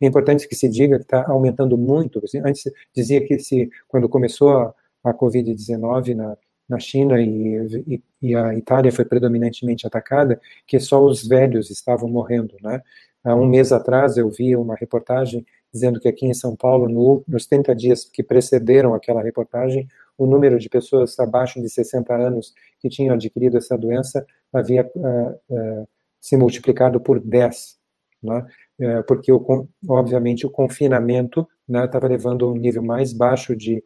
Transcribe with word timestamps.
É 0.00 0.06
importante 0.06 0.48
que 0.48 0.54
se 0.54 0.68
diga 0.68 0.96
que 0.96 1.04
está 1.04 1.26
aumentando 1.28 1.76
muito. 1.76 2.22
Antes 2.44 2.64
dizia 2.94 3.24
que 3.26 3.38
se, 3.38 3.70
quando 3.86 4.08
começou 4.08 4.50
a, 4.50 4.74
a 5.04 5.14
Covid-19 5.14 6.14
na, 6.14 6.36
na 6.68 6.78
China 6.78 7.20
e, 7.20 7.82
e, 7.86 8.02
e, 8.22 8.36
a 8.36 8.54
Itália 8.54 8.92
foi 8.92 9.04
predominantemente 9.04 9.86
atacada, 9.86 10.40
que 10.66 10.78
só 10.78 11.04
os 11.04 11.26
velhos 11.26 11.70
estavam 11.70 12.08
morrendo, 12.08 12.56
né? 12.62 12.80
Há 13.22 13.34
um 13.34 13.46
mês 13.46 13.70
atrás 13.70 14.16
eu 14.16 14.30
vi 14.30 14.56
uma 14.56 14.74
reportagem 14.74 15.44
dizendo 15.72 16.00
que 16.00 16.08
aqui 16.08 16.26
em 16.26 16.32
São 16.32 16.56
Paulo, 16.56 16.88
no, 16.88 17.22
nos 17.28 17.46
30 17.46 17.74
dias 17.74 18.04
que 18.04 18.22
precederam 18.22 18.94
aquela 18.94 19.22
reportagem, 19.22 19.86
o 20.16 20.26
número 20.26 20.58
de 20.58 20.68
pessoas 20.68 21.18
abaixo 21.18 21.60
de 21.60 21.68
60 21.68 22.14
anos 22.14 22.54
que 22.78 22.88
tinham 22.88 23.14
adquirido 23.14 23.56
essa 23.56 23.76
doença 23.76 24.26
havia 24.52 24.90
uh, 24.94 25.30
uh, 25.50 25.88
se 26.20 26.36
multiplicado 26.36 27.00
por 27.00 27.20
10, 27.20 27.78
né? 28.22 28.46
Uh, 28.80 29.04
porque, 29.06 29.32
o, 29.32 29.68
obviamente, 29.88 30.46
o 30.46 30.50
confinamento 30.50 31.46
estava 31.68 32.08
né, 32.08 32.16
levando 32.16 32.46
a 32.46 32.52
um 32.52 32.56
nível 32.56 32.82
mais 32.82 33.12
baixo 33.12 33.54
de, 33.54 33.82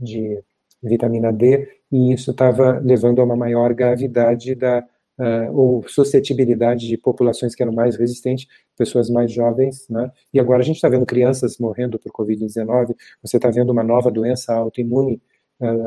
de 0.00 0.42
vitamina 0.82 1.32
D, 1.32 1.68
e 1.92 2.12
isso 2.12 2.30
estava 2.30 2.80
levando 2.82 3.20
a 3.20 3.24
uma 3.24 3.36
maior 3.36 3.74
gravidade 3.74 4.54
da, 4.54 4.84
uh, 5.18 5.56
ou 5.56 5.88
suscetibilidade 5.88 6.86
de 6.86 6.96
populações 6.96 7.54
que 7.54 7.62
eram 7.62 7.72
mais 7.72 7.96
resistentes, 7.96 8.46
pessoas 8.76 9.10
mais 9.10 9.32
jovens, 9.32 9.86
né? 9.88 10.10
E 10.32 10.40
agora 10.40 10.60
a 10.60 10.64
gente 10.64 10.76
está 10.76 10.88
vendo 10.88 11.06
crianças 11.06 11.58
morrendo 11.58 11.98
por 11.98 12.10
Covid-19, 12.12 12.94
você 13.22 13.36
está 13.36 13.50
vendo 13.50 13.70
uma 13.70 13.82
nova 13.82 14.10
doença 14.10 14.54
autoimune 14.54 15.20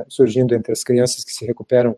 surgindo 0.08 0.56
entre 0.56 0.72
as 0.72 0.84
crianças 0.84 1.24
que 1.24 1.32
se 1.32 1.46
recuperam 1.46 1.96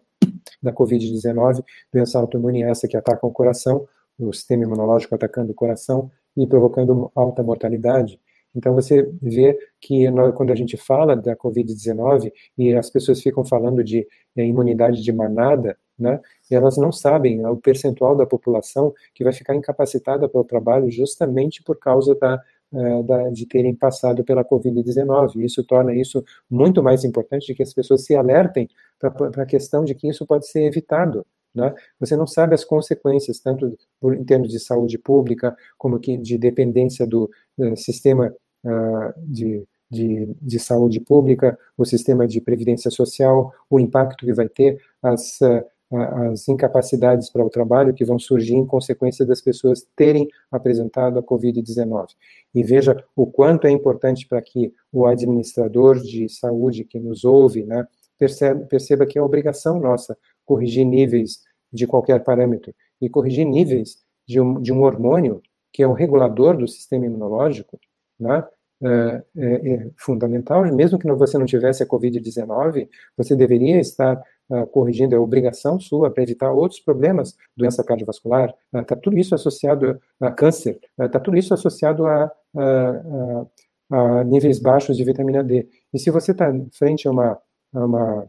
da 0.62 0.74
Covid-19, 0.74 1.64
doença 1.94 2.20
autoimune 2.20 2.64
essa 2.64 2.88
que 2.88 2.98
ataca 2.98 3.26
o 3.26 3.32
coração, 3.32 3.88
o 4.18 4.34
sistema 4.34 4.64
imunológico 4.64 5.16
atacando 5.16 5.52
o 5.52 5.56
coração 5.56 6.12
e 6.36 6.48
provocando 6.48 7.12
alta 7.16 7.44
mortalidade. 7.44 8.20
Então 8.56 8.74
você 8.74 9.04
vê 9.22 9.58
que 9.80 10.06
quando 10.36 10.52
a 10.52 10.56
gente 10.56 10.76
fala 10.76 11.16
da 11.16 11.36
Covid-19 11.36 12.32
e 12.58 12.74
as 12.74 12.90
pessoas 12.90 13.22
ficam 13.22 13.46
falando 13.46 13.84
de 13.84 14.08
eh, 14.36 14.46
imunidade 14.46 15.02
de 15.04 15.12
manada, 15.12 15.78
né, 15.98 16.20
elas 16.50 16.78
não 16.78 16.92
sabem 16.92 17.46
o 17.46 17.58
percentual 17.58 18.16
da 18.16 18.26
população 18.26 18.94
que 19.14 19.24
vai 19.24 19.34
ficar 19.34 19.56
incapacitada 19.56 20.28
para 20.28 20.42
o 20.42 20.46
trabalho 20.46 20.90
justamente 20.90 21.62
por 21.62 21.78
causa 21.78 22.16
da, 22.16 22.42
eh, 22.74 23.04
da, 23.04 23.30
de 23.30 23.46
terem 23.46 23.76
passado 23.76 24.24
pela 24.24 24.44
Covid-19. 24.44 25.44
Isso 25.44 25.64
torna 25.64 25.94
isso 25.94 26.24
muito 26.50 26.82
mais 26.82 27.04
importante 27.04 27.48
de 27.48 27.56
que 27.56 27.64
as 27.64 27.74
pessoas 27.74 28.04
se 28.06 28.16
alertem 28.16 28.68
para 29.00 29.44
a 29.44 29.46
questão 29.46 29.84
de 29.84 29.94
que 29.94 30.08
isso 30.10 30.26
pode 30.26 30.48
ser 30.48 30.64
evitado. 30.64 31.26
Né? 31.54 31.74
Você 32.00 32.16
não 32.16 32.28
sabe 32.28 32.54
as 32.54 32.64
consequências, 32.64 33.40
tanto 33.40 33.78
em 34.04 34.24
termos 34.24 34.50
de 34.50 34.60
saúde 34.60 34.98
pública, 34.98 35.56
como 35.78 36.00
que 36.00 36.18
de 36.18 36.38
dependência 36.38 37.08
do 37.08 37.30
sistema 37.76 38.34
uh, 38.64 39.14
de, 39.18 39.64
de, 39.90 40.36
de, 40.42 40.60
saúde 40.60 41.00
pública, 41.00 41.58
o 41.78 41.86
sistema 41.86 42.28
de 42.28 42.40
previdência 42.40 42.92
social, 42.92 43.54
o 43.70 43.80
impacto 43.80 44.26
que 44.26 44.34
vai 44.34 44.48
ter, 44.48 44.80
as, 45.02 45.40
uh, 45.42 45.66
as 45.92 46.48
incapacidades 46.48 47.30
para 47.32 47.44
o 47.44 47.50
trabalho 47.50 47.94
que 47.94 48.06
vão 48.06 48.20
surgir 48.20 48.54
em 48.54 48.66
consequência 48.66 49.26
das 49.26 49.42
pessoas 49.42 49.86
terem 49.96 50.28
apresentado 50.52 51.18
a 51.18 51.24
Covid-19. 51.24 52.10
E 52.54 52.64
veja 52.64 53.04
o 53.16 53.26
quanto 53.26 53.66
é 53.66 53.72
importante 53.72 54.28
para 54.28 54.42
que 54.42 54.72
o 54.92 55.08
administrador 55.08 56.00
de 56.00 56.30
saúde 56.30 56.84
que 56.84 57.00
nos 57.00 57.26
ouve, 57.26 57.64
né, 57.64 57.88
perceba, 58.20 58.66
perceba 58.66 59.06
que 59.06 59.18
é 59.18 59.22
obrigação 59.22 59.80
nossa 59.80 60.18
corrigir 60.46 60.86
níveis 60.86 61.40
de 61.72 61.88
qualquer 61.88 62.24
parâmetro 62.24 62.74
e 63.02 63.10
corrigir 63.10 63.46
níveis 63.46 63.98
de 64.28 64.40
um, 64.40 64.62
de 64.62 64.74
um 64.74 64.84
hormônio 64.84 65.42
que 65.72 65.82
é 65.82 65.88
o 65.88 65.94
regulador 65.94 66.58
do 66.58 66.68
sistema 66.68 67.06
imunológico, 67.06 67.80
né? 68.20 68.44
É, 68.82 69.24
é, 69.38 69.74
é 69.74 69.92
fundamental, 69.98 70.64
mesmo 70.74 70.98
que 70.98 71.06
você 71.12 71.38
não 71.38 71.46
tivesse 71.46 71.84
a 71.84 71.86
Covid-19, 71.86 72.88
você 73.18 73.36
deveria 73.36 73.78
estar 73.78 74.22
uh, 74.50 74.66
corrigindo, 74.68 75.14
é 75.14 75.20
obrigação 75.20 75.78
sua 75.78 76.10
para 76.10 76.24
evitar 76.24 76.50
outros 76.54 76.80
problemas, 76.80 77.36
doença 77.58 77.84
cardiovascular, 77.84 78.54
está 78.74 78.96
uh, 78.96 79.00
tudo 79.02 79.18
isso 79.18 79.36
associado 79.36 80.00
a 80.22 80.32
câncer, 80.32 80.80
está 80.98 81.20
uh, 81.20 81.22
tudo 81.22 81.36
isso 81.36 81.54
associado 81.54 82.06
a, 82.06 82.32
a, 82.56 83.46
a, 83.92 84.24
níveis 84.24 84.60
baixos 84.60 84.96
de 84.96 85.04
vitamina 85.04 85.44
D. 85.44 85.68
E 85.94 86.00
se 86.00 86.10
você 86.10 86.32
está 86.32 86.50
frente 86.72 87.06
a 87.06 87.12
uma, 87.12 87.38
a 87.74 87.86
uma 87.86 88.28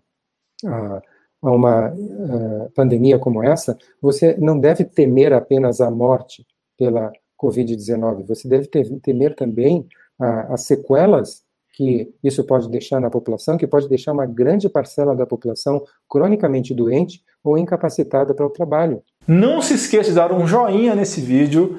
a, 0.64 1.02
a 1.42 1.50
uma 1.50 1.88
uh, 1.88 2.70
pandemia 2.74 3.18
como 3.18 3.42
essa, 3.42 3.76
você 4.00 4.36
não 4.38 4.58
deve 4.58 4.84
temer 4.84 5.32
apenas 5.32 5.80
a 5.80 5.90
morte 5.90 6.46
pela 6.76 7.12
Covid-19, 7.40 8.26
você 8.26 8.46
deve 8.46 8.68
temer 9.02 9.34
também 9.34 9.86
as 10.50 10.62
sequelas 10.62 11.42
que 11.72 12.12
isso 12.22 12.44
pode 12.44 12.68
deixar 12.68 13.00
na 13.00 13.08
população, 13.08 13.56
que 13.56 13.66
pode 13.66 13.88
deixar 13.88 14.12
uma 14.12 14.26
grande 14.26 14.68
parcela 14.68 15.16
da 15.16 15.24
população 15.24 15.82
cronicamente 16.08 16.74
doente 16.74 17.22
ou 17.42 17.56
incapacitada 17.56 18.34
para 18.34 18.44
o 18.44 18.50
trabalho. 18.50 19.02
Não 19.26 19.62
se 19.62 19.74
esqueça 19.74 20.10
de 20.10 20.16
dar 20.16 20.30
um 20.30 20.46
joinha 20.46 20.94
nesse 20.94 21.22
vídeo, 21.22 21.78